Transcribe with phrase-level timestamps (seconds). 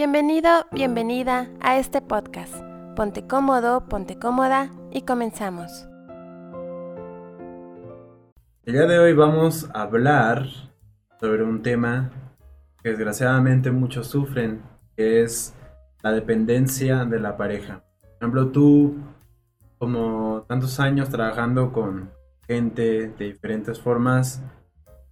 [0.00, 2.54] Bienvenido, bienvenida a este podcast.
[2.96, 5.86] Ponte cómodo, ponte cómoda y comenzamos.
[8.64, 10.46] El día de hoy vamos a hablar
[11.20, 12.10] sobre un tema
[12.82, 14.62] que desgraciadamente muchos sufren,
[14.96, 15.54] que es
[16.02, 17.84] la dependencia de la pareja.
[18.00, 18.96] Por ejemplo, tú,
[19.76, 22.10] como tantos años trabajando con
[22.48, 24.42] gente de diferentes formas,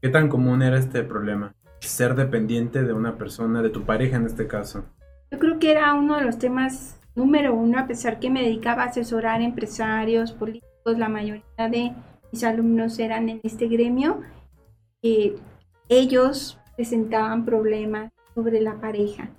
[0.00, 1.52] ¿qué tan común era este problema?
[1.80, 4.84] Ser dependiente de una persona, de tu pareja en este caso?
[5.30, 8.84] Yo creo que era uno de los temas número uno, a pesar que me dedicaba
[8.84, 11.92] a asesorar empresarios, políticos, la mayoría de
[12.32, 14.20] mis alumnos eran en este gremio,
[15.02, 15.36] eh,
[15.88, 19.30] ellos presentaban problemas sobre la pareja.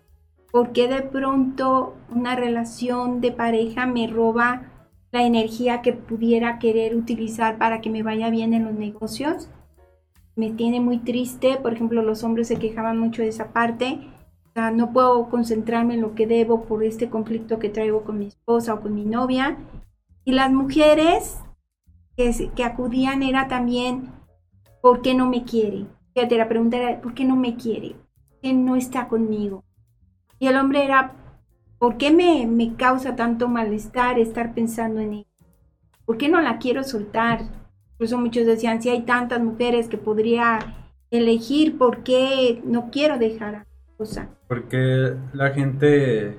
[0.52, 4.64] ¿Por qué de pronto una relación de pareja me roba
[5.12, 9.50] la energía que pudiera querer utilizar para que me vaya bien en los negocios?
[10.36, 11.58] Me tiene muy triste.
[11.58, 14.00] Por ejemplo, los hombres se quejaban mucho de esa parte.
[14.74, 18.74] no puedo concentrarme en lo que debo por este conflicto que traigo con mi esposa
[18.74, 19.58] o con mi novia.
[20.26, 21.40] Y las mujeres
[22.16, 24.12] que, acudían era también,
[24.82, 25.86] ¿por qué no me quiere?
[26.14, 27.96] Fíjate, la pregunta era, ¿por qué no me quiere?
[28.30, 29.64] ¿Por qué no está conmigo?
[30.38, 31.16] Y el hombre era,
[31.78, 35.30] ¿por qué me, me causa tanto malestar estar pensando en ella?
[36.06, 37.59] ¿Por qué no la quiero soltar?
[38.00, 40.60] Incluso muchos decían, si hay tantas mujeres que podría
[41.12, 43.66] elegir, ¿por qué no quiero dejar a
[43.98, 44.30] cosa?
[44.48, 46.38] Porque la gente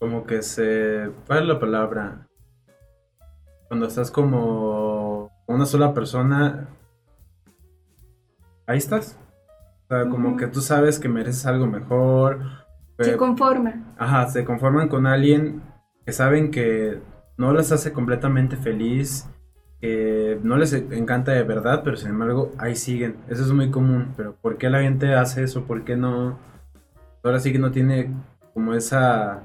[0.00, 1.12] como que se...
[1.28, 2.26] ¿Cuál es la palabra?
[3.68, 6.66] Cuando estás como una sola persona,
[8.66, 9.16] ahí estás.
[9.84, 12.40] O sea, como que tú sabes que mereces algo mejor.
[12.98, 13.94] Se conforman.
[13.96, 15.62] Ajá, se conforman con alguien
[16.04, 17.00] que saben que
[17.36, 19.28] no les hace completamente feliz
[20.42, 23.16] no les encanta de verdad, pero sin embargo ahí siguen.
[23.28, 25.64] Eso es muy común, pero ¿por qué la gente hace eso?
[25.64, 26.38] ¿Por qué no?
[27.22, 28.10] Ahora sí que no tiene
[28.52, 29.42] como esa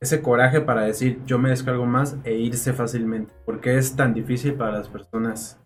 [0.00, 3.32] ese coraje para decir yo me descargo más e irse fácilmente.
[3.44, 5.58] ¿Por qué es tan difícil para las personas?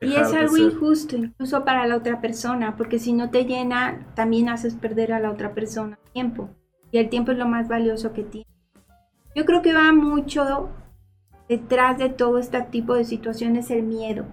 [0.00, 4.50] Y es algo injusto incluso para la otra persona, porque si no te llena, también
[4.50, 6.50] haces perder a la otra persona tiempo.
[6.90, 8.46] Y el tiempo es lo más valioso que tiene.
[9.34, 10.68] Yo creo que va mucho
[11.48, 14.24] detrás de todo este tipo de situaciones el miedo.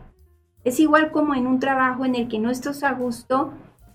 [0.64, 3.52] Es igual como en un trabajo en el que no estás a gusto,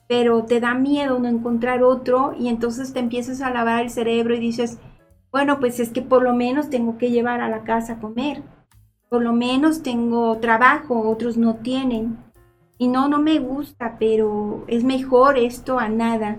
[0.08, 4.34] pero te da miedo no encontrar otro y entonces te empiezas a lavar el cerebro
[4.34, 4.78] y dices,
[5.30, 8.42] bueno, pues es que por lo menos tengo que llevar a la casa a comer,
[9.10, 12.18] por lo menos tengo trabajo, otros no tienen.
[12.80, 16.36] Y no, no me gusta, pero es mejor esto a nada.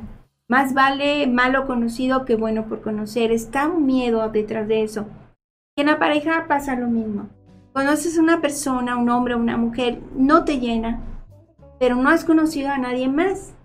[0.48, 3.32] Más vale malo conocido que bueno por conocer.
[3.32, 5.06] Está un miedo detrás de eso
[5.80, 7.30] en la pareja pasa lo mismo.
[7.74, 11.02] Conoces una persona, un hombre una mujer, no te llena,
[11.80, 13.56] pero no has conocido a nadie más.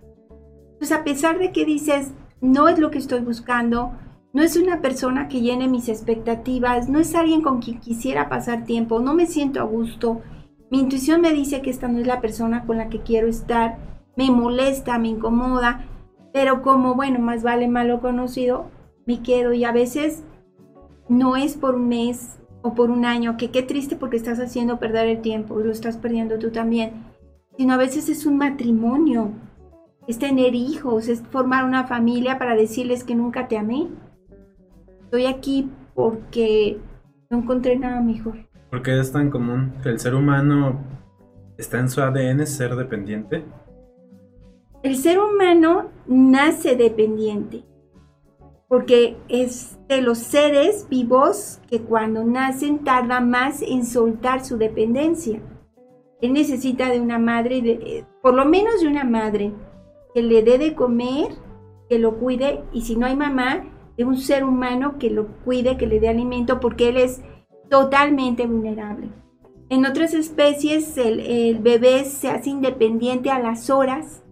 [0.77, 3.93] Pues a pesar de que dices, no es lo que estoy buscando,
[4.33, 8.65] no es una persona que llene mis expectativas, no es alguien con quien quisiera pasar
[8.65, 10.21] tiempo, no me siento a gusto,
[10.69, 13.77] mi intuición me dice que esta no es la persona con la que quiero estar,
[14.17, 15.85] me molesta, me incomoda,
[16.33, 18.69] pero como, bueno, más vale malo conocido,
[19.05, 20.23] me quedo y a veces
[21.07, 24.79] no es por un mes o por un año, que qué triste porque estás haciendo
[24.79, 27.05] perder el tiempo y lo estás perdiendo tú también,
[27.57, 29.31] sino a veces es un matrimonio,
[30.07, 33.87] es tener hijos, es formar una familia para decirles que nunca te amé.
[35.03, 36.79] Estoy aquí porque
[37.29, 38.37] no encontré nada mejor.
[38.71, 40.79] Porque es tan común que el ser humano
[41.57, 43.45] está en su ADN ser dependiente.
[44.81, 47.63] El ser humano nace dependiente
[48.67, 55.41] porque es de los seres vivos que cuando nacen tarda más en soltar su dependencia.
[56.21, 59.53] Él necesita de una madre, de, por lo menos de una madre,
[60.13, 61.27] que le dé de comer,
[61.89, 63.65] que lo cuide, y si no hay mamá,
[63.97, 67.21] de un ser humano que lo cuide, que le dé alimento, porque él es
[67.69, 69.09] totalmente vulnerable.
[69.69, 74.23] En otras especies el, el bebé se hace independiente a las horas,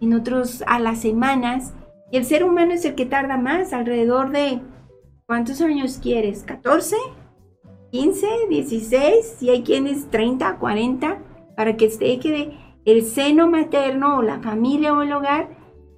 [0.00, 1.74] en otros a las semanas,
[2.10, 4.60] y el ser humano es el que tarda más, alrededor de,
[5.26, 6.46] ¿cuántos años quieres?
[6.46, 6.94] ¿14?
[7.92, 8.48] ¿15?
[8.48, 9.42] ¿16?
[9.42, 11.18] Y hay quienes 30, 40,
[11.56, 15.48] para que esté que el seno materno o la familia o el hogar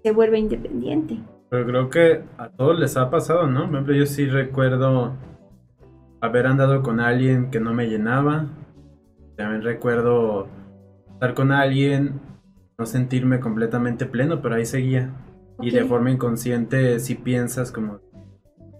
[0.02, 1.18] se vuelva independiente.
[1.50, 3.66] Pero creo que a todos les ha pasado, ¿no?
[3.66, 5.14] Por ejemplo, yo sí recuerdo
[6.20, 8.46] haber andado con alguien que no me llenaba.
[9.36, 10.48] También recuerdo
[11.12, 12.20] estar con alguien,
[12.78, 15.10] no sentirme completamente pleno, pero ahí seguía.
[15.60, 18.00] Y de forma inconsciente si piensas como,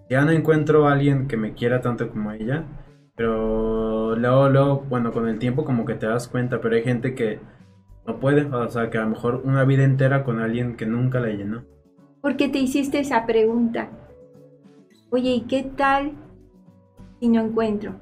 [0.09, 2.65] ya no encuentro a alguien que me quiera tanto como ella,
[3.17, 7.15] pero luego, luego, bueno, con el tiempo como que te das cuenta, pero hay gente
[7.15, 7.41] que
[8.07, 11.21] no puede, o sea, que a lo mejor una vida entera con alguien que nunca
[11.21, 11.65] la llenó.
[12.21, 13.91] porque te hiciste esa pregunta.
[15.11, 16.13] Oye, ¿y qué tal
[17.21, 17.95] si no encuentro?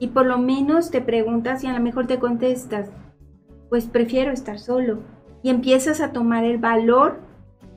[0.00, 2.90] Y por lo menos te preguntas y a lo mejor te contestas,
[3.68, 4.98] pues prefiero estar solo.
[5.42, 7.20] Y empiezas a tomar el valor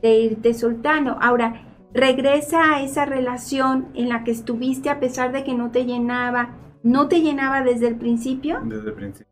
[0.02, 1.18] de irte soltando.
[1.22, 5.86] Ahora, regresa a esa relación en la que estuviste a pesar de que no te
[5.86, 6.58] llenaba.
[6.84, 8.60] ¿No te llenaba desde el principio?
[8.64, 9.32] Desde el principio.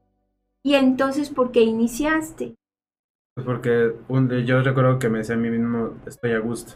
[0.64, 2.56] ¿Y entonces por qué iniciaste?
[3.34, 3.96] Pues porque
[4.46, 6.74] yo recuerdo que me decía a mí mismo, estoy a gusto.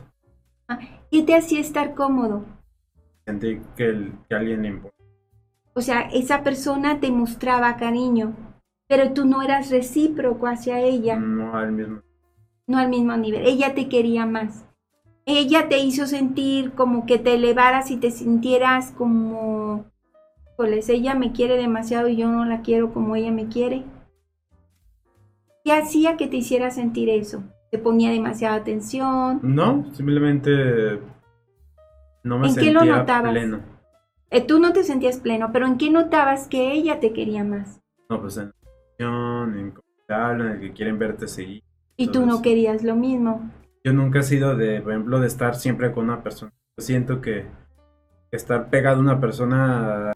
[0.68, 0.80] Ah,
[1.12, 2.46] ¿Qué te hacía estar cómodo?
[3.26, 4.98] Sentí que, el, que alguien le importa.
[5.76, 8.34] O sea, esa persona te mostraba cariño,
[8.88, 11.18] pero tú no eras recíproco hacia ella.
[11.18, 12.02] No al mismo.
[12.68, 13.46] No al mismo nivel.
[13.46, 14.66] Ella te quería más.
[15.26, 19.86] Ella te hizo sentir como que te elevaras y te sintieras como,
[20.58, 23.84] pues ella me quiere demasiado y yo no la quiero como ella me quiere.
[25.64, 27.44] ¿Qué hacía que te hiciera sentir eso?
[27.72, 29.40] ¿Te ponía demasiada atención?
[29.42, 31.00] No, simplemente
[32.24, 33.32] no me sentía qué lo notabas?
[33.32, 33.60] pleno.
[34.30, 37.80] Eh, tú no te sentías pleno, pero ¿en qué notabas que ella te quería más?
[38.10, 38.54] No, pues en
[39.00, 39.74] en
[40.10, 41.63] en el que quieren verte seguir.
[41.96, 43.52] Y tú no querías lo mismo.
[43.84, 46.52] Yo nunca he sido de, por ejemplo, de estar siempre con una persona.
[46.78, 47.46] siento que
[48.32, 50.12] estar pegado a una persona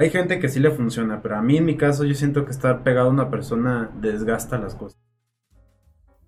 [0.00, 2.52] hay gente que sí le funciona, pero a mí en mi caso yo siento que
[2.52, 4.96] estar pegado a una persona desgasta las cosas.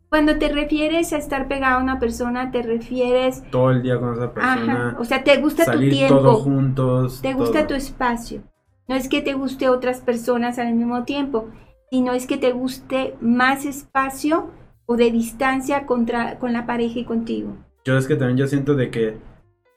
[0.08, 3.44] Cuando te refieres a estar pegado a una persona, te refieres...
[3.52, 4.96] Todo el día con esa persona.
[4.98, 6.16] O sea, te gusta tu tiempo.
[6.16, 7.22] todos juntos.
[7.22, 8.42] Te gusta tu espacio.
[8.88, 11.48] No es que te guste otras personas al mismo tiempo,
[11.90, 14.50] sino es que te guste más espacio
[14.86, 17.56] o de distancia contra, con la pareja y contigo.
[17.84, 19.18] Yo es que también yo siento de que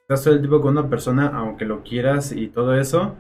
[0.02, 3.16] estás todo el tiempo con una persona, aunque lo quieras y todo eso,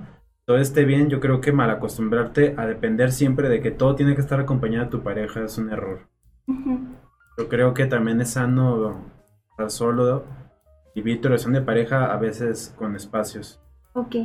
[0.45, 4.15] todo esté bien, yo creo que mal acostumbrarte a depender siempre de que todo tiene
[4.15, 6.01] que estar acompañado de tu pareja es un error.
[7.37, 9.05] Yo creo que también es sano
[9.51, 10.25] estar solo
[10.93, 13.61] y vivir tu relación de pareja a veces con espacios.
[13.93, 14.15] Ok.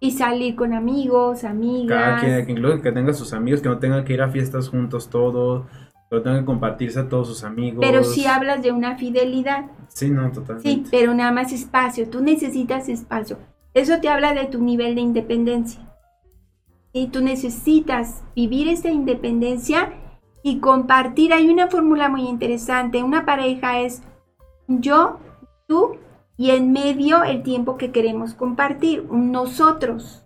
[0.00, 2.22] Y salir con amigos, amigas.
[2.22, 5.10] Cada quien, incluso que tenga sus amigos, que no tengan que ir a fiestas juntos
[5.10, 5.66] todo,
[6.08, 7.84] pero tengan que compartirse a todos sus amigos.
[7.84, 9.66] Pero si hablas de una fidelidad.
[9.88, 10.68] Sí, no, totalmente.
[10.68, 13.38] Sí, pero nada más espacio, tú necesitas espacio.
[13.74, 15.80] Eso te habla de tu nivel de independencia.
[16.92, 19.92] Y tú necesitas vivir esa independencia
[20.42, 21.32] y compartir.
[21.32, 23.02] Hay una fórmula muy interesante.
[23.02, 24.02] Una pareja es
[24.68, 25.18] yo,
[25.66, 25.96] tú
[26.38, 30.24] y en medio el tiempo que queremos compartir, nosotros.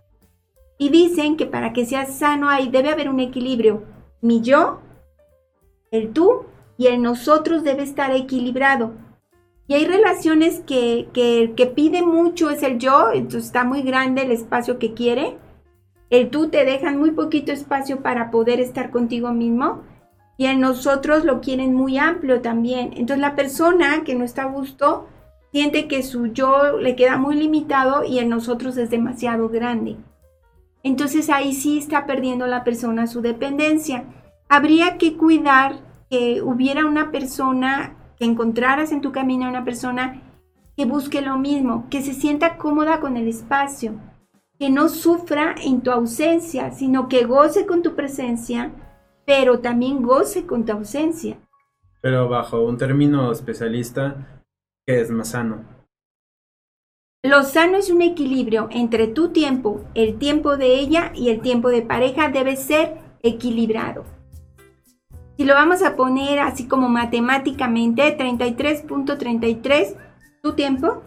[0.77, 3.83] Y dicen que para que sea sano ahí debe haber un equilibrio.
[4.21, 4.79] Mi yo,
[5.89, 6.45] el tú
[6.77, 8.93] y el nosotros debe estar equilibrado.
[9.67, 14.21] Y hay relaciones que, que, que pide mucho es el yo, entonces está muy grande
[14.21, 15.37] el espacio que quiere.
[16.11, 19.81] El tú te dejan muy poquito espacio para poder estar contigo mismo.
[20.37, 22.91] Y en nosotros lo quieren muy amplio también.
[22.93, 25.07] Entonces la persona que no está a gusto
[25.53, 29.97] siente que su yo le queda muy limitado y en nosotros es demasiado grande.
[30.81, 34.03] Entonces ahí sí está perdiendo la persona su dependencia.
[34.49, 35.75] Habría que cuidar
[36.09, 40.23] que hubiera una persona que encontraras en tu camino una persona
[40.75, 43.93] que busque lo mismo, que se sienta cómoda con el espacio,
[44.57, 48.71] que no sufra en tu ausencia, sino que goce con tu presencia,
[49.23, 51.37] pero también goce con tu ausencia.
[52.01, 54.42] Pero bajo un término especialista,
[54.85, 55.63] ¿qué es más sano?
[57.23, 61.69] Lo sano es un equilibrio entre tu tiempo, el tiempo de ella y el tiempo
[61.69, 64.03] de pareja debe ser equilibrado.
[65.37, 69.95] Si lo vamos a poner así como matemáticamente, 33.33
[70.41, 71.01] tu tiempo,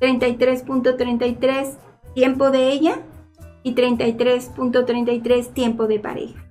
[0.00, 1.76] 33.33
[2.14, 3.02] tiempo de ella
[3.62, 6.42] y 33.33 tiempo de pareja.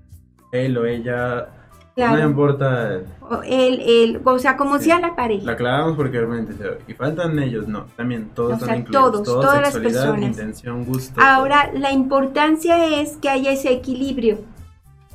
[0.52, 1.50] Él o ella,
[1.98, 3.02] no importa.
[3.30, 5.46] O, él, o sea, como sea la pareja.
[5.46, 6.54] La aclaramos porque realmente,
[6.88, 10.22] y faltan ellos, no, también todos o sea, Todos, todas las personas.
[10.22, 11.20] Intención, gusto.
[11.22, 14.40] Ahora, la importancia es que haya ese equilibrio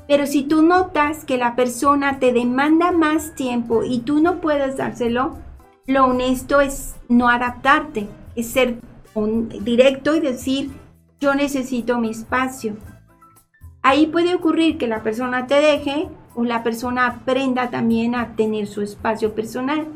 [0.07, 4.77] pero si tú notas que la persona te demanda más tiempo y tú no puedes
[4.77, 5.39] dárselo,
[5.87, 8.07] lo honesto es no adaptarte,
[8.37, 8.77] es ser
[9.61, 10.71] directo y decir,
[11.21, 12.77] yo necesito mi espacio.
[13.83, 18.67] Ahí puede ocurrir que la persona te deje o la persona aprenda también a tener
[18.67, 19.89] su espacio personal.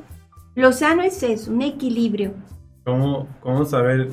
[0.54, 2.34] Lo sano es eso, un equilibrio.
[2.84, 4.10] ¿Cómo, cómo saber,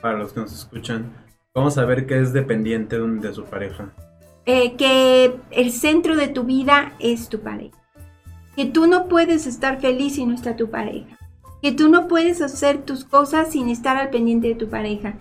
[0.00, 1.12] para los que nos escuchan,
[1.52, 3.92] cómo saber que es dependiente de su pareja?
[4.44, 7.76] Eh, que el centro de tu vida es tu pareja.
[8.56, 11.16] Que tú no puedes estar feliz si no está tu pareja.
[11.62, 15.14] Que tú no puedes hacer tus cosas sin estar al pendiente de tu pareja.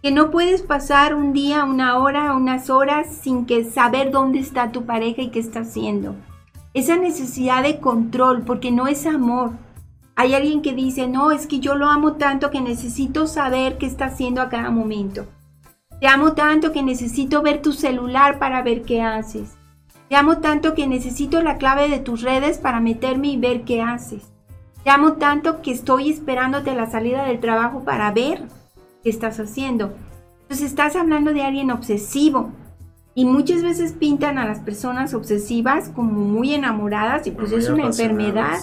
[0.00, 4.70] Que no puedes pasar un día, una hora, unas horas sin que saber dónde está
[4.70, 6.14] tu pareja y qué está haciendo.
[6.72, 9.52] Esa necesidad de control, porque no es amor.
[10.14, 13.86] Hay alguien que dice, no, es que yo lo amo tanto que necesito saber qué
[13.86, 15.26] está haciendo a cada momento.
[16.00, 19.56] Te amo tanto que necesito ver tu celular para ver qué haces.
[20.08, 23.82] Te amo tanto que necesito la clave de tus redes para meterme y ver qué
[23.82, 24.32] haces.
[24.84, 28.42] Te amo tanto que estoy esperándote la salida del trabajo para ver
[29.02, 29.92] qué estás haciendo.
[30.42, 32.52] Entonces estás hablando de alguien obsesivo.
[33.14, 37.86] Y muchas veces pintan a las personas obsesivas como muy enamoradas y pues es una
[37.86, 38.58] enfermedad.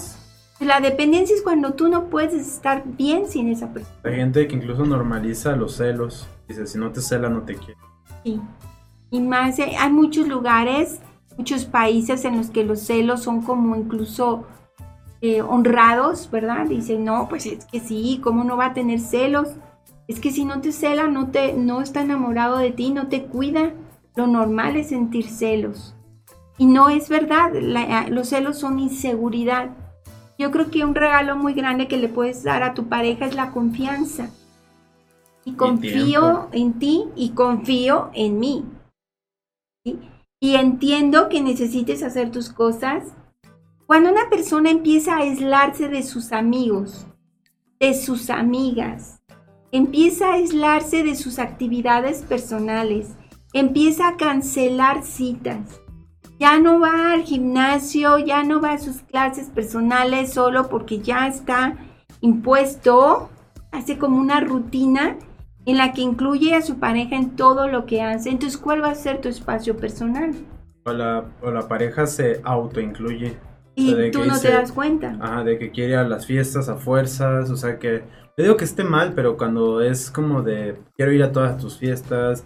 [0.61, 3.93] La dependencia es cuando tú no puedes estar bien sin esa persona.
[4.03, 6.29] Hay gente que incluso normaliza los celos.
[6.47, 7.77] Dice, si no te cela, no te quiere.
[8.23, 8.39] Sí.
[9.11, 11.01] Y más, eh, hay muchos lugares,
[11.37, 14.45] muchos países en los que los celos son como incluso
[15.19, 16.65] eh, honrados, ¿verdad?
[16.67, 19.49] Dicen, no, pues es que sí, ¿cómo no va a tener celos?
[20.07, 23.23] Es que si no te cela, no, te, no está enamorado de ti, no te
[23.25, 23.73] cuida.
[24.15, 25.95] Lo normal es sentir celos.
[26.57, 27.51] Y no es verdad,
[28.09, 29.71] los celos son inseguridad.
[30.37, 33.35] Yo creo que un regalo muy grande que le puedes dar a tu pareja es
[33.35, 34.29] la confianza.
[35.43, 38.65] Y confío en ti y confío en mí.
[40.39, 43.03] Y entiendo que necesites hacer tus cosas.
[43.85, 47.05] Cuando una persona empieza a aislarse de sus amigos,
[47.79, 49.21] de sus amigas,
[49.77, 53.15] empieza a aislarse de sus actividades personales,
[53.53, 55.81] empieza a cancelar citas,
[56.39, 61.27] ya no va al gimnasio, ya no va a sus clases personales solo porque ya
[61.27, 61.77] está
[62.21, 63.29] impuesto,
[63.71, 65.17] hace como una rutina
[65.65, 68.29] en la que incluye a su pareja en todo lo que hace.
[68.29, 70.33] Entonces, ¿cuál va a ser tu espacio personal?
[70.85, 73.37] O la, o la pareja se autoincluye.
[73.75, 75.17] Y tú no te das cuenta.
[75.19, 78.03] Ajá, de que quiere a las fiestas a fuerzas, o sea que...
[78.37, 81.77] Yo digo que esté mal, pero cuando es como de quiero ir a todas tus
[81.77, 82.43] fiestas,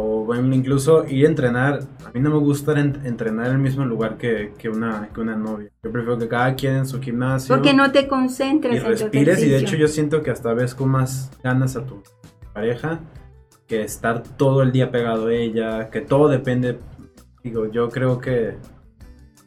[0.00, 1.80] o bueno, incluso ir a entrenar.
[2.06, 5.34] A mí no me gusta entrenar en el mismo lugar que, que, una, que una
[5.34, 5.70] novia.
[5.82, 7.52] Yo prefiero que cada quien en su gimnasio.
[7.52, 9.42] Porque no te concentres y respires.
[9.42, 12.00] y de hecho, yo siento que hasta ves con más ganas a tu
[12.54, 13.00] pareja
[13.66, 15.90] que estar todo el día pegado a ella.
[15.90, 16.78] Que todo depende.
[17.42, 18.54] Digo, yo creo que.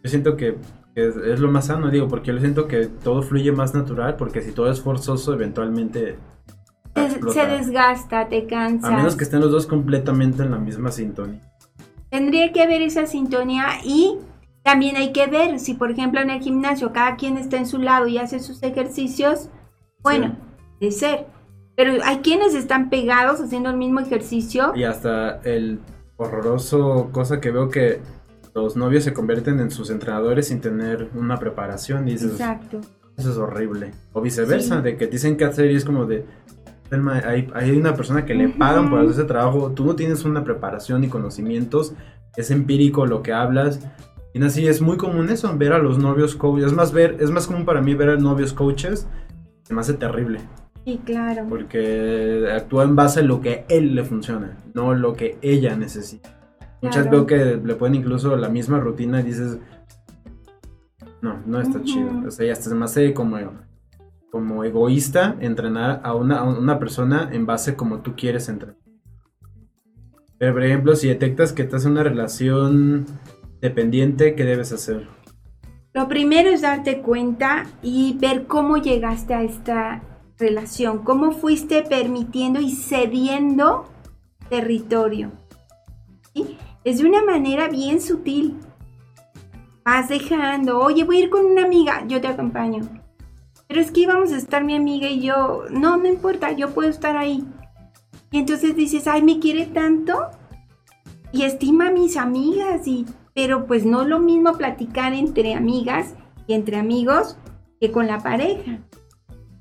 [0.03, 0.57] Yo siento que
[0.95, 4.41] es, es, lo más sano, digo, porque yo siento que todo fluye más natural, porque
[4.41, 6.17] si todo es forzoso, eventualmente
[6.93, 8.87] se desgasta, te cansa.
[8.87, 11.41] A menos que estén los dos completamente en la misma sintonía.
[12.09, 14.17] Tendría que haber esa sintonía y
[14.63, 17.77] también hay que ver si, por ejemplo, en el gimnasio cada quien está en su
[17.77, 19.49] lado y hace sus ejercicios,
[20.03, 20.35] bueno,
[20.79, 21.27] de ser.
[21.75, 24.73] Pero hay quienes están pegados haciendo el mismo ejercicio.
[24.75, 25.79] Y hasta el
[26.17, 28.01] horroroso cosa que veo que
[28.53, 32.05] los novios se convierten en sus entrenadores sin tener una preparación.
[32.05, 32.81] Dices, Exacto.
[33.17, 33.91] Eso es horrible.
[34.13, 36.25] O viceversa, de que dicen que hacer y es como de,
[37.23, 41.01] hay, una persona que le pagan por hacer ese trabajo, tú no tienes una preparación
[41.01, 41.93] ni conocimientos,
[42.35, 43.79] es empírico lo que hablas.
[44.33, 46.67] Y así es muy común eso, ver a los novios coaches.
[46.67, 49.07] Es más, ver, es más común para mí ver a novios coaches,
[49.63, 50.39] se me hace terrible.
[50.85, 51.45] Sí, claro.
[51.47, 56.40] Porque actúa en base a lo que él le funciona, no lo que ella necesita.
[56.81, 59.59] Muchas veo que le ponen incluso la misma rutina y dices,
[61.21, 62.09] no, no está chido.
[62.27, 63.37] O sea, ya se me hace como
[64.31, 68.77] como egoísta entrenar a una, persona en base como tú quieres entrenar.
[70.37, 73.05] Pero, por ejemplo, si detectas que estás en una relación
[73.59, 75.05] dependiente, ¿qué debes hacer?
[75.93, 80.01] Lo primero es darte cuenta y ver cómo llegaste a esta
[80.39, 83.85] relación, cómo fuiste permitiendo y cediendo
[84.49, 85.31] territorio.
[86.83, 88.57] Es de una manera bien sutil.
[89.83, 93.01] Vas dejando, oye, voy a ir con una amiga, yo te acompaño
[93.71, 96.89] pero es que íbamos a estar mi amiga y yo, no, no importa, yo puedo
[96.89, 97.45] estar ahí.
[98.29, 100.29] Y entonces dices, ay, me quiere tanto
[101.31, 106.15] y estima a mis amigas, y, pero pues no lo mismo platicar entre amigas
[106.47, 107.37] y entre amigos
[107.79, 108.79] que con la pareja.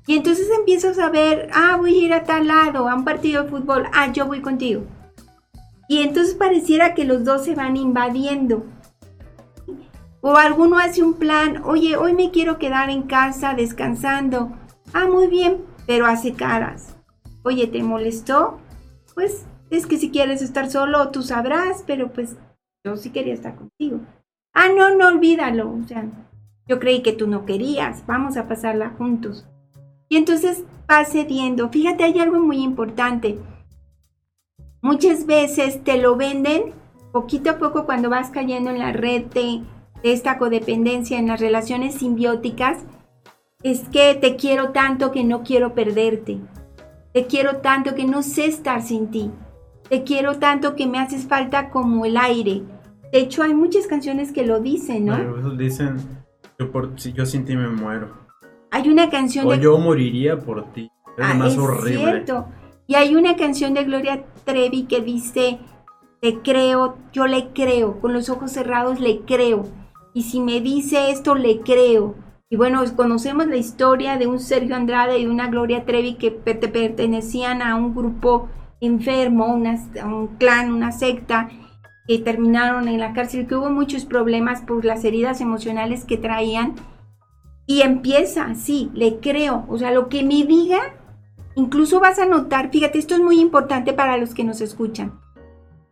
[0.07, 3.43] Y entonces empiezas a ver, ah, voy a ir a tal lado, a un partido
[3.43, 4.83] de fútbol, ah, yo voy contigo.
[5.91, 8.63] Y entonces pareciera que los dos se van invadiendo.
[10.21, 14.53] O alguno hace un plan, oye, hoy me quiero quedar en casa descansando.
[14.93, 16.95] Ah, muy bien, pero hace caras.
[17.43, 18.61] Oye, ¿te molestó?
[19.15, 22.37] Pues es que si quieres estar solo, tú sabrás, pero pues
[22.85, 23.99] yo sí quería estar contigo.
[24.53, 25.73] Ah, no, no olvídalo.
[25.73, 26.05] O sea,
[26.67, 28.05] yo creí que tú no querías.
[28.07, 29.45] Vamos a pasarla juntos.
[30.07, 31.67] Y entonces va cediendo.
[31.67, 33.39] Fíjate, hay algo muy importante.
[34.81, 36.73] Muchas veces te lo venden
[37.11, 39.61] poquito a poco cuando vas cayendo en la red de
[40.01, 42.79] esta codependencia en las relaciones simbióticas
[43.63, 46.39] es que te quiero tanto que no quiero perderte.
[47.13, 49.29] Te quiero tanto que no sé estar sin ti.
[49.89, 52.63] Te quiero tanto que me haces falta como el aire.
[53.11, 55.51] De hecho, hay muchas canciones que lo dicen, ¿no?
[55.51, 55.97] dicen,
[56.57, 58.09] yo, por, si yo sin ti me muero.
[58.71, 60.89] Hay una canción o yo moriría por ti.
[61.17, 61.99] Es ah, más horrible.
[61.99, 62.47] Cierto.
[62.87, 65.59] Y hay una canción de Gloria Trevi que dice,
[66.21, 69.63] te creo, yo le creo, con los ojos cerrados le creo.
[70.13, 72.15] Y si me dice esto, le creo.
[72.49, 77.61] Y bueno, conocemos la historia de un Sergio Andrade y una Gloria Trevi que pertenecían
[77.61, 78.49] a un grupo
[78.81, 81.49] enfermo, un clan, una secta,
[82.07, 86.75] que terminaron en la cárcel, que hubo muchos problemas por las heridas emocionales que traían.
[87.65, 89.65] Y empieza, sí, le creo.
[89.69, 90.79] O sea, lo que me diga,
[91.55, 95.19] incluso vas a notar, fíjate, esto es muy importante para los que nos escuchan.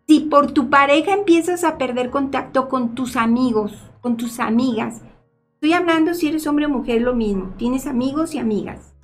[0.08, 5.02] Si por tu pareja empiezas a perder contacto con tus amigos, con tus amigas,
[5.62, 7.54] Estoy hablando si eres hombre o mujer, lo mismo.
[7.58, 8.96] Tienes amigos y amigas.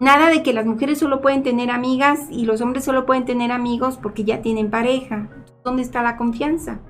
[0.00, 3.52] Nada de que las mujeres solo pueden tener amigas y los hombres solo pueden tener
[3.52, 5.28] amigos porque ya tienen pareja.
[5.64, 6.80] ¿Dónde está la confianza?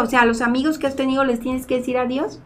[0.00, 2.40] O sea, a los amigos que has tenido les tienes que decir adiós.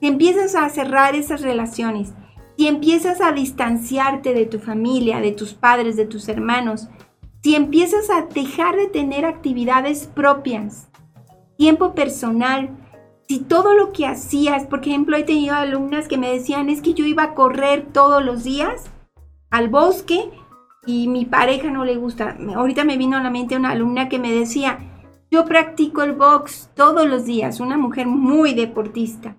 [0.00, 2.14] Si empiezas a cerrar esas relaciones,
[2.60, 6.88] si empiezas a distanciarte de tu familia, de tus padres, de tus hermanos,
[7.42, 10.90] si empiezas a dejar de tener actividades propias,
[11.56, 12.68] tiempo personal,
[13.26, 16.92] si todo lo que hacías, por ejemplo, he tenido alumnas que me decían, es que
[16.92, 18.90] yo iba a correr todos los días
[19.48, 20.30] al bosque
[20.84, 22.36] y mi pareja no le gusta.
[22.54, 24.80] Ahorita me vino a la mente una alumna que me decía,
[25.30, 29.38] yo practico el box todos los días, una mujer muy deportista,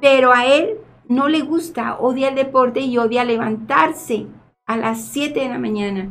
[0.00, 0.79] pero a él
[1.10, 4.28] no le gusta, odia el deporte y odia levantarse
[4.64, 6.08] a las 7 de la mañana.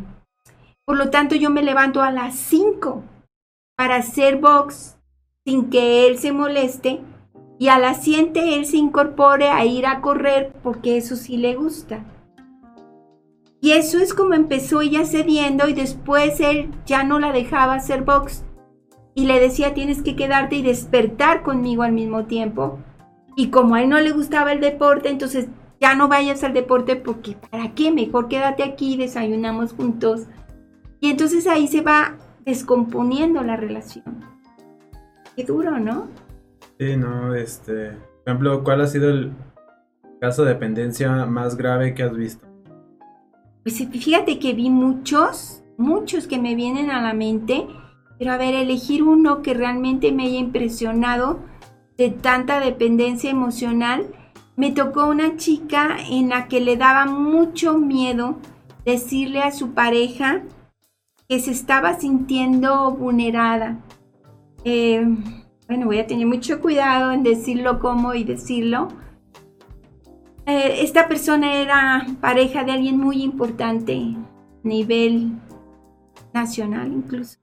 [0.84, 3.01] Por lo tanto, yo me levanto a las 5
[3.77, 4.98] para hacer box
[5.46, 7.00] sin que él se moleste
[7.58, 11.56] y a la siguiente él se incorpore a ir a correr porque eso sí le
[11.56, 12.03] gusta.
[13.62, 18.03] Y eso es como empezó ella cediendo y después él ya no la dejaba hacer
[18.03, 18.44] box
[19.15, 22.79] y le decía tienes que quedarte y despertar conmigo al mismo tiempo.
[23.39, 25.48] Y como a él no le gustaba el deporte, entonces
[25.79, 27.89] ya no vayas al deporte porque ¿para qué?
[27.89, 30.27] Mejor quédate aquí, desayunamos juntos.
[30.99, 34.04] Y entonces ahí se va descomponiendo la relación
[35.47, 36.10] duro, ¿no?
[36.78, 37.91] Sí, no, este.
[37.91, 39.32] Por ejemplo, ¿cuál ha sido el
[40.19, 42.45] caso de dependencia más grave que has visto?
[43.63, 47.65] Pues fíjate que vi muchos, muchos que me vienen a la mente,
[48.17, 51.39] pero a ver, elegir uno que realmente me haya impresionado
[51.99, 54.07] de tanta dependencia emocional,
[54.55, 58.38] me tocó una chica en la que le daba mucho miedo
[58.85, 60.43] decirle a su pareja
[61.27, 63.79] que se estaba sintiendo vulnerada,
[64.63, 65.05] eh,
[65.67, 68.88] bueno, voy a tener mucho cuidado en decirlo cómo y decirlo.
[70.45, 74.15] Eh, esta persona era pareja de alguien muy importante,
[74.63, 75.33] nivel
[76.33, 77.39] nacional incluso.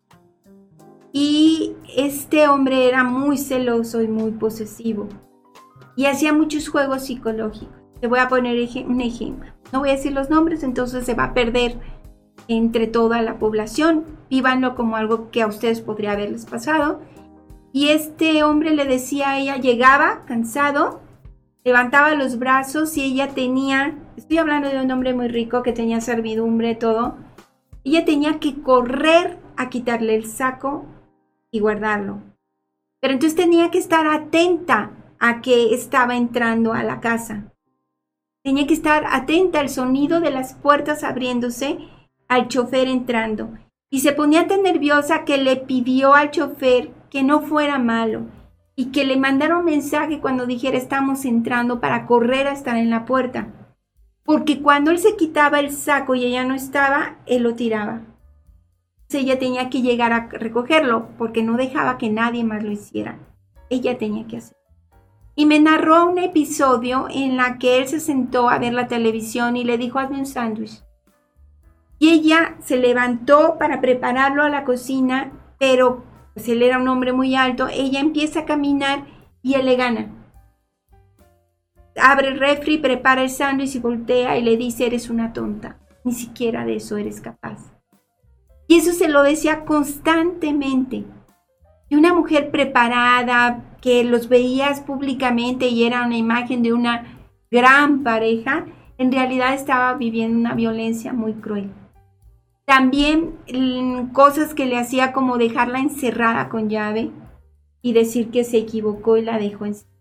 [1.18, 5.08] Y este hombre era muy celoso y muy posesivo.
[5.96, 7.74] Y hacía muchos juegos psicológicos.
[8.02, 9.50] Te voy a poner un ejemplo.
[9.72, 11.78] No voy a decir los nombres, entonces se va a perder
[12.48, 14.04] entre toda la población.
[14.28, 17.00] Vívanlo como algo que a ustedes podría haberles pasado.
[17.72, 21.00] Y este hombre le decía a ella, llegaba cansado,
[21.64, 26.02] levantaba los brazos y ella tenía, estoy hablando de un hombre muy rico que tenía
[26.02, 27.16] servidumbre, todo,
[27.84, 30.84] ella tenía que correr a quitarle el saco
[31.50, 32.22] y guardarlo.
[33.00, 37.52] Pero entonces tenía que estar atenta a que estaba entrando a la casa.
[38.42, 41.78] Tenía que estar atenta al sonido de las puertas abriéndose
[42.28, 43.50] al chofer entrando.
[43.90, 48.26] Y se ponía tan nerviosa que le pidió al chofer que no fuera malo
[48.74, 52.90] y que le mandara un mensaje cuando dijera estamos entrando para correr a estar en
[52.90, 53.48] la puerta.
[54.22, 58.02] Porque cuando él se quitaba el saco y ella no estaba, él lo tiraba.
[59.12, 63.18] Ella tenía que llegar a recogerlo porque no dejaba que nadie más lo hiciera.
[63.70, 64.56] Ella tenía que hacerlo.
[65.34, 69.56] Y me narró un episodio en la que él se sentó a ver la televisión
[69.56, 70.82] y le dijo hazme un sándwich.
[71.98, 77.12] Y ella se levantó para prepararlo a la cocina, pero pues él era un hombre
[77.12, 79.06] muy alto, ella empieza a caminar
[79.42, 80.10] y él le gana.
[81.96, 86.12] Abre el refri, prepara el sándwich y voltea y le dice, eres una tonta, ni
[86.12, 87.75] siquiera de eso eres capaz.
[88.68, 91.04] Y eso se lo decía constantemente.
[91.88, 97.18] Y una mujer preparada, que los veías públicamente y era una imagen de una
[97.50, 98.66] gran pareja,
[98.98, 101.70] en realidad estaba viviendo una violencia muy cruel.
[102.64, 107.12] También mm, cosas que le hacía como dejarla encerrada con llave
[107.80, 109.96] y decir que se equivocó y la dejó encerrada.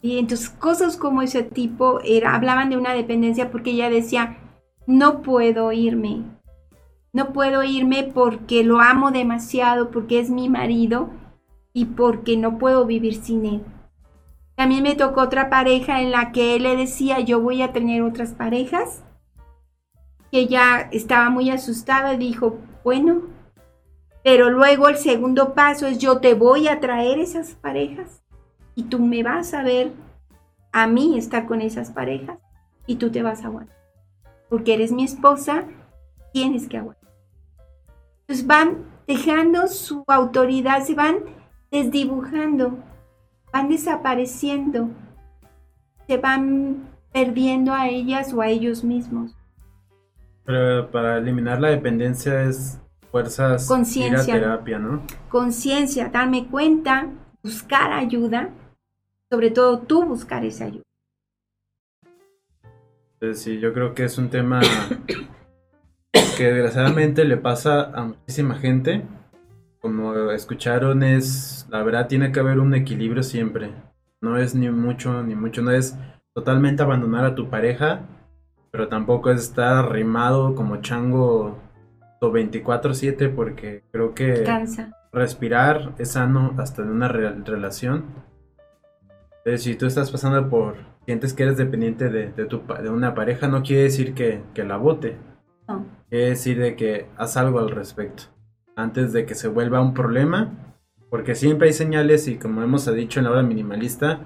[0.00, 4.38] Y entonces cosas como ese tipo era, hablaban de una dependencia porque ella decía,
[4.86, 6.24] no puedo irme,
[7.12, 11.10] no puedo irme porque lo amo demasiado, porque es mi marido
[11.72, 13.64] y porque no puedo vivir sin él.
[14.54, 18.02] También me tocó otra pareja en la que él le decía, yo voy a tener
[18.02, 19.02] otras parejas.
[20.30, 23.22] Que ella estaba muy asustada y dijo, bueno,
[24.22, 28.22] pero luego el segundo paso es yo te voy a traer esas parejas
[28.74, 29.92] y tú me vas a ver
[30.72, 32.38] a mí estar con esas parejas
[32.86, 33.76] y tú te vas a aguantar.
[34.48, 35.64] Porque eres mi esposa,
[36.32, 36.99] tienes que aguantar.
[38.30, 41.16] Entonces van dejando su autoridad, se van
[41.68, 42.78] desdibujando,
[43.52, 44.88] van desapareciendo,
[46.06, 49.34] se van perdiendo a ellas o a ellos mismos.
[50.44, 55.02] Pero para eliminar la dependencia es fuerzas conciencia, terapia, ¿no?
[55.28, 57.08] Conciencia, darme cuenta,
[57.42, 58.50] buscar ayuda,
[59.28, 60.84] sobre todo tú buscar esa ayuda.
[63.34, 64.60] Sí, yo creo que es un tema
[66.12, 69.02] que desgraciadamente le pasa a muchísima gente.
[69.80, 73.72] Como escucharon, es la verdad tiene que haber un equilibrio siempre.
[74.20, 75.96] No es ni mucho ni mucho, no es
[76.34, 78.02] totalmente abandonar a tu pareja,
[78.70, 81.58] pero tampoco es estar arrimado como chango
[82.20, 84.44] 24/7 porque creo que
[85.12, 88.04] respirar es sano hasta en una relación.
[89.38, 93.48] Entonces, si tú estás pasando por, sientes que eres dependiente de, tu, de una pareja,
[93.48, 95.16] no quiere decir que, la bote.
[96.08, 98.24] Quiere decir de que haz algo al respecto.
[98.76, 100.74] Antes de que se vuelva un problema.
[101.08, 104.20] Porque siempre hay señales y como hemos dicho en la hora minimalista,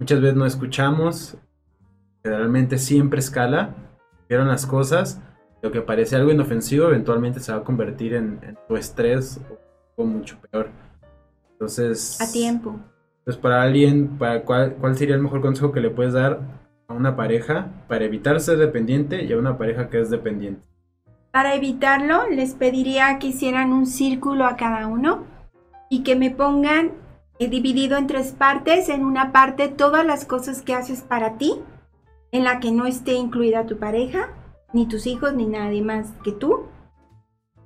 [0.00, 1.36] muchas veces no escuchamos.
[2.22, 3.74] Generalmente siempre escala.
[4.28, 5.20] Vieron las cosas
[5.64, 9.40] lo que parece algo inofensivo eventualmente se va a convertir en, tu estrés
[9.96, 10.68] o, mucho peor.
[11.52, 12.20] Entonces...
[12.20, 12.78] A tiempo.
[13.24, 16.40] Pues para alguien, para cuál, ¿cuál sería el mejor consejo que le puedes dar
[16.86, 20.68] a una pareja para evitar ser dependiente y a una pareja que es dependiente?
[21.34, 25.24] Para evitarlo, les pediría que hicieran un círculo a cada uno
[25.90, 26.92] y que me pongan
[27.40, 28.88] eh, dividido en tres partes.
[28.88, 31.60] En una parte todas las cosas que haces para ti,
[32.30, 34.28] en la que no esté incluida tu pareja
[34.72, 36.66] ni tus hijos, ni nadie más que tú.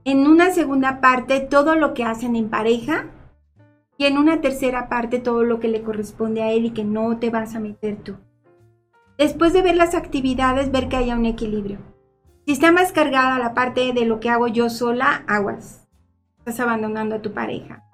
[0.06, 3.10] En una segunda parte, todo lo que hacen en pareja.
[3.98, 7.18] Y en una tercera parte, todo lo que le corresponde a él y que no
[7.18, 8.16] te vas a meter tú.
[9.18, 11.87] Después de ver las actividades, ver que haya un equilibrio.
[12.48, 15.86] Si está más cargada la parte de lo que hago yo sola, aguas.
[16.38, 17.84] Estás abandonando a tu pareja.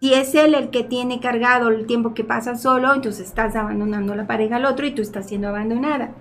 [0.00, 4.14] Si es él el que tiene cargado el tiempo que pasa solo, entonces estás abandonando
[4.14, 6.14] a la pareja al otro y tú estás siendo abandonada.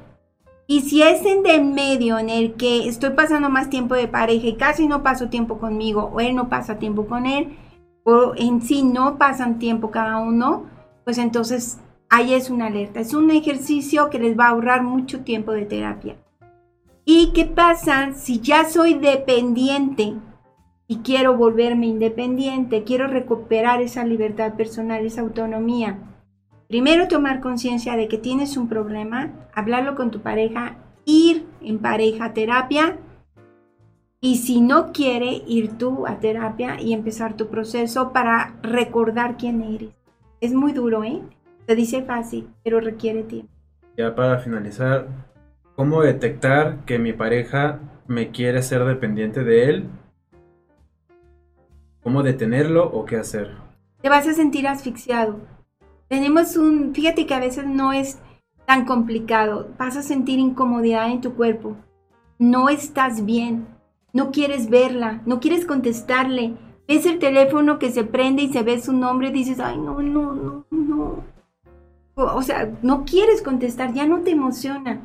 [0.67, 4.47] Y si es en de medio en el que estoy pasando más tiempo de pareja
[4.47, 7.55] y casi no paso tiempo conmigo, o él no pasa tiempo con él,
[8.03, 10.65] o en sí no pasan tiempo cada uno,
[11.05, 12.99] pues entonces ahí es una alerta.
[12.99, 16.17] Es un ejercicio que les va a ahorrar mucho tiempo de terapia.
[17.05, 20.13] ¿Y qué pasa si ya soy dependiente
[20.87, 22.83] y quiero volverme independiente?
[22.83, 25.99] Quiero recuperar esa libertad personal, esa autonomía
[26.69, 32.25] Primero tomar conciencia de que tienes un problema, hablarlo con tu pareja, ir en pareja
[32.25, 32.97] a terapia
[34.21, 39.63] y si no quiere ir tú a terapia y empezar tu proceso para recordar quién
[39.63, 39.89] eres.
[40.41, 41.23] Es muy duro, ¿eh?
[41.65, 43.51] Se dice fácil, pero requiere tiempo.
[43.97, 45.07] Ya para finalizar,
[45.79, 49.89] ¿cómo detectar que mi pareja me quiere ser dependiente de él?
[52.03, 53.55] ¿Cómo detenerlo o qué hacer?
[54.01, 55.39] Te vas a sentir asfixiado
[56.09, 58.17] tenemos un, fíjate que a veces no es
[58.65, 61.77] tan complicado, vas a sentir incomodidad en tu cuerpo,
[62.39, 63.65] no estás bien,
[64.11, 66.55] no quieres verla, no quieres contestarle,
[66.89, 70.01] ves el teléfono que se prende y se ve su nombre y dices, ay, no,
[70.01, 71.23] no, no, no.
[72.15, 74.99] O sea, no quieres contestar, ya no te emociona.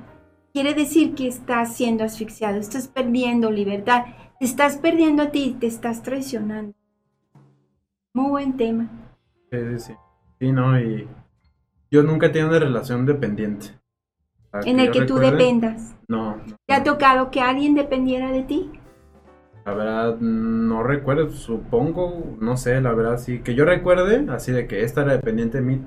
[0.55, 4.05] Quiere decir que estás siendo asfixiado, estás perdiendo libertad,
[4.39, 6.75] te estás perdiendo a ti, te estás traicionando.
[8.13, 8.89] Muy buen tema.
[9.51, 9.95] Sí, sí, sí.
[10.39, 11.09] Sí, no, y
[11.91, 13.73] yo nunca he tenido una relación dependiente.
[14.65, 15.97] En el que tú dependas.
[16.07, 16.37] No,
[16.67, 18.71] ¿Te ha tocado que alguien dependiera de ti?
[19.67, 23.41] La verdad, no recuerdo, supongo, no sé, la verdad, sí.
[23.41, 25.83] Que yo recuerde, así de que esta era dependiente de mí,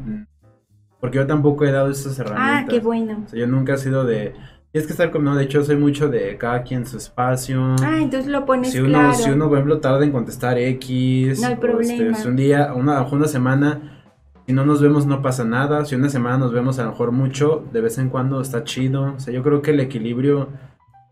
[0.99, 2.65] porque yo tampoco he dado esas herramientas.
[2.65, 3.23] Ah, qué bueno.
[3.25, 4.33] O sea, yo nunca he sido de,
[4.77, 7.75] tienes que estar conmigo, de hecho soy mucho de cada quien su espacio.
[7.81, 9.13] Ah, entonces lo pones si uno, claro.
[9.13, 11.41] Si uno, por ejemplo, tarda en contestar X.
[11.41, 12.15] No hay este, problema.
[12.15, 14.03] si un día, una, una semana
[14.45, 17.11] si no nos vemos no pasa nada, si una semana nos vemos a lo mejor
[17.11, 19.15] mucho, de vez en cuando está chido.
[19.15, 20.49] O sea, yo creo que el equilibrio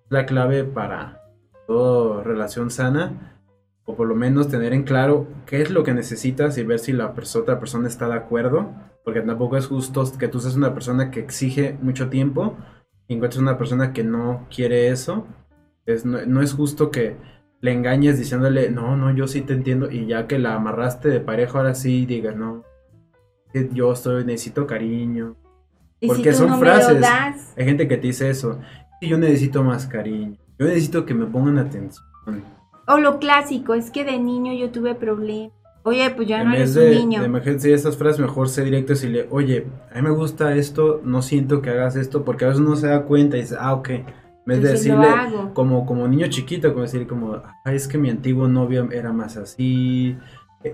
[0.06, 1.24] es la clave para
[1.68, 3.42] toda relación sana.
[3.84, 6.94] O por lo menos tener en claro qué es lo que necesitas y ver si
[6.94, 8.70] la otra persona está de acuerdo.
[9.04, 12.56] Porque tampoco es justo que tú seas una persona que exige mucho tiempo
[13.08, 15.28] y encuentres una persona que no quiere eso.
[15.86, 17.16] Es, no, no es justo que
[17.62, 19.90] le engañes diciéndole, no, no, yo sí te entiendo.
[19.92, 22.64] Y ya que la amarraste de pareja, ahora sí digas, no,
[23.72, 25.36] yo estoy, necesito cariño.
[26.06, 27.04] Porque son frases.
[27.58, 28.60] Hay gente que te dice eso.
[29.02, 30.38] Yo necesito más cariño.
[30.58, 32.06] Yo necesito que me pongan atención.
[32.88, 35.54] O lo clásico, es que de niño yo tuve problemas.
[35.88, 37.20] Oye, pues ya no eres un niño.
[37.20, 41.00] De emergencia, esas frases mejor sé directo y decirle, oye, a mí me gusta esto,
[41.04, 43.76] no siento que hagas esto, porque a veces uno se da cuenta y dice, ah,
[43.76, 43.90] ok.
[43.90, 44.06] En
[44.46, 45.08] vez de decirle,
[45.54, 49.38] como, como niño chiquito, como decir, como, ah, es que mi antiguo novio era más
[49.38, 50.18] así.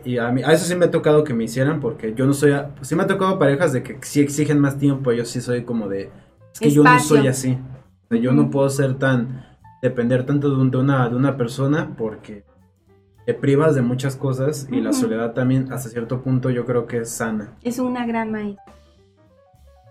[0.05, 2.33] Y a mí, a eso sí me ha tocado que me hicieran, porque yo no
[2.33, 5.41] soy, pues sí me ha tocado parejas de que sí exigen más tiempo, yo sí
[5.41, 6.09] soy como de,
[6.53, 7.57] es que yo no soy así.
[8.09, 9.45] yo no puedo ser tan,
[9.81, 12.45] depender tanto de, una, de una persona, porque
[13.25, 16.99] te privas de muchas cosas y la soledad también hasta cierto punto yo creo que
[16.99, 17.55] es sana.
[17.61, 18.73] Es una gran maestra.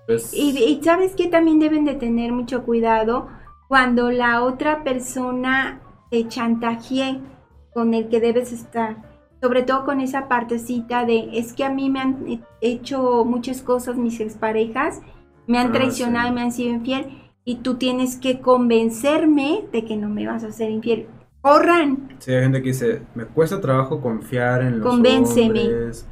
[0.07, 3.29] Pues y, sabes que también deben de tener mucho cuidado
[3.69, 7.21] cuando la otra persona te chantajee
[7.73, 8.97] con el que debes estar.
[9.41, 13.97] Sobre todo con esa partecita de, es que a mí me han hecho muchas cosas
[13.97, 15.01] mis exparejas,
[15.47, 19.85] me han ah, traicionado y me han sido infiel, y tú tienes que convencerme de
[19.85, 21.07] que no me vas a ser infiel
[21.41, 22.09] corran.
[22.19, 25.61] Sí, hay gente que dice, me cuesta trabajo confiar en los Convénceme.
[25.61, 26.07] hombres.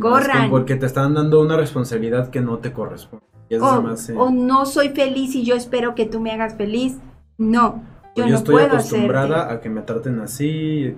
[0.00, 0.50] Corran.
[0.50, 3.24] porque te están dando una responsabilidad que no te corresponde.
[3.60, 6.98] o, no soy feliz y yo espero que tú me hagas feliz.
[7.38, 7.84] No,
[8.16, 10.96] yo, yo estoy acostumbrada a que me traten así.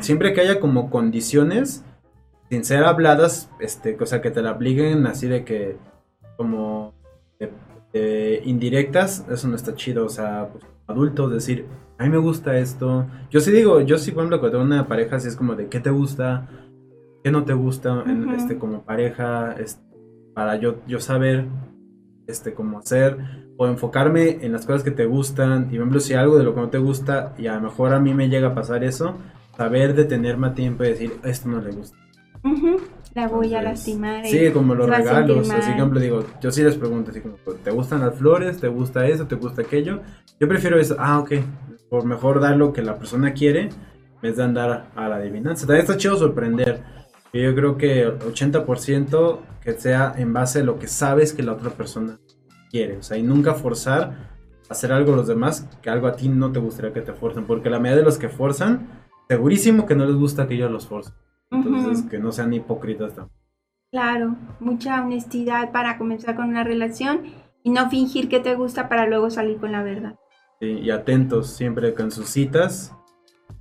[0.00, 1.84] siempre que haya como condiciones,
[2.50, 5.76] sin ser habladas, este, o sea, que te la apliquen así de que,
[6.36, 6.94] como
[8.44, 10.04] indirectas, eso no está chido.
[10.04, 11.66] O sea, pues, adultos, decir,
[12.04, 13.06] a mí me gusta esto.
[13.30, 15.68] Yo sí digo, yo sí, por ejemplo, cuando tengo una pareja, así es como de,
[15.68, 16.46] ¿qué te gusta?
[17.22, 18.04] ¿Qué no te gusta?
[18.36, 19.82] este, como pareja, este,
[20.34, 21.46] para yo, yo saber,
[22.26, 23.16] este, cómo hacer,
[23.56, 26.54] o enfocarme en las cosas que te gustan, y por ejemplo, si algo de lo
[26.54, 29.16] que no te gusta, y a lo mejor a mí me llega a pasar eso,
[29.56, 31.96] saber detenerme a tiempo y decir, esto no le gusta.
[33.14, 34.26] La voy a lastimar.
[34.26, 35.48] Sí, como los regalos.
[35.48, 38.58] Así que, ejemplo, digo, yo sí les pregunto, así como, ¿te gustan las flores?
[38.58, 39.26] ¿Te gusta eso?
[39.26, 40.00] ¿Te gusta aquello?
[40.38, 40.96] Yo prefiero eso.
[40.98, 41.32] Ah, ok
[41.94, 45.64] por mejor dar lo que la persona quiere, en vez de andar a la adivinanza.
[45.64, 46.82] También está chido sorprender.
[47.32, 51.70] Yo creo que 80% que sea en base a lo que sabes que la otra
[51.70, 52.18] persona
[52.68, 52.96] quiere.
[52.96, 54.02] O sea, y nunca forzar
[54.68, 57.12] a hacer algo a los demás que algo a ti no te gustaría que te
[57.12, 57.44] forcen.
[57.44, 58.88] Porque la mayoría de los que forzan,
[59.28, 61.14] segurísimo que no les gusta que ellos los forcen.
[61.52, 63.38] Entonces, que no sean hipócritas tampoco.
[63.92, 67.20] Claro, mucha honestidad para comenzar con una relación
[67.62, 70.16] y no fingir que te gusta para luego salir con la verdad
[70.60, 72.92] y atentos siempre con sus citas.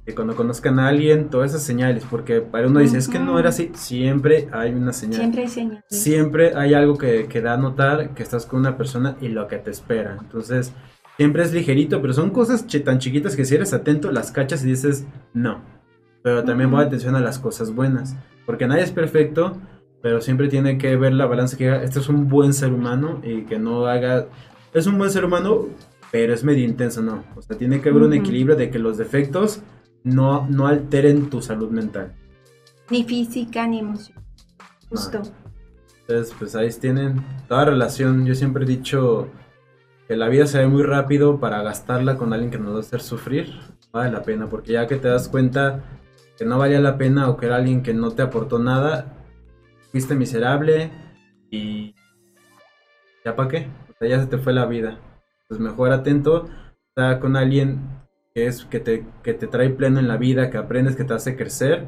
[0.06, 3.39] Que cuando conozcan a alguien, todas esas señales, porque para uno dice, es que no
[3.39, 5.21] era así, siempre hay una señal.
[5.21, 5.84] Siempre hay señales.
[5.89, 9.47] Siempre hay algo que, que da a notar que estás con una persona y lo
[9.47, 10.17] que te espera.
[10.19, 10.73] Entonces,
[11.17, 14.67] siempre es ligerito, pero son cosas tan chiquitas que si eres atento, las cachas y
[14.67, 15.62] dices, no.
[16.21, 19.58] Pero también voy atención a las cosas buenas, porque nadie es perfecto,
[20.01, 23.43] pero siempre tiene que ver la balanza que este es un buen ser humano y
[23.43, 24.27] que no haga...
[24.73, 25.67] Es un buen ser humano,
[26.13, 27.23] pero es medio intenso, ¿no?
[27.36, 29.63] O sea, tiene que haber un equilibrio de que los defectos
[30.04, 32.13] no, no alteren tu salud mental.
[32.91, 34.23] Ni física ni emocional.
[34.89, 35.23] Justo.
[36.02, 38.28] Entonces, pues ahí tienen toda relación.
[38.28, 39.28] Yo siempre he dicho
[40.08, 42.82] que la vida se ve muy rápido para gastarla con alguien que nos va a
[42.82, 43.52] hacer sufrir.
[43.91, 45.84] vale la pena, porque ya que te das cuenta
[46.38, 49.17] que no valía la pena o que era alguien que no te aportó nada,
[49.91, 50.91] fuiste miserable
[51.49, 51.95] y
[53.26, 54.99] ya para qué, o sea, ya se te fue la vida
[55.47, 56.49] pues mejor atento,
[56.89, 57.79] está con alguien
[58.34, 61.13] que es que te, que te trae pleno en la vida, que aprendes, que te
[61.13, 61.88] hace crecer.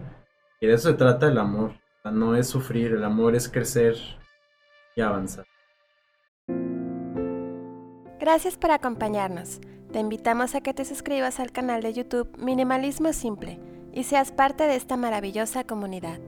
[0.61, 1.73] Y de eso se trata el amor.
[2.03, 3.95] no es sufrir, el amor es crecer
[4.95, 5.45] y avanzar.
[8.19, 9.59] Gracias por acompañarnos.
[9.91, 13.59] Te invitamos a que te suscribas al canal de YouTube Minimalismo Simple
[13.93, 16.19] y seas parte de esta maravillosa comunidad.